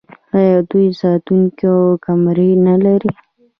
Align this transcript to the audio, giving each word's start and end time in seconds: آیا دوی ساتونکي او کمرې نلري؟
آیا 0.37 0.59
دوی 0.69 0.87
ساتونکي 1.01 1.65
او 1.73 1.81
کمرې 2.05 2.49
نلري؟ 2.65 3.11